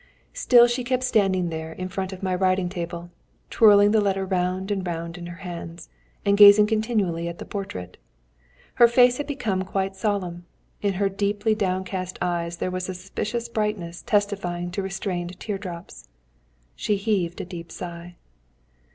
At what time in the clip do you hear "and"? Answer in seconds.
4.71-4.83, 6.25-6.35